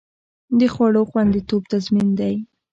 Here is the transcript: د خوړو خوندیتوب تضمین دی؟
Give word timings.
د 0.59 0.61
خوړو 0.73 1.01
خوندیتوب 1.09 1.61
تضمین 1.71 2.09
دی؟ 2.19 2.35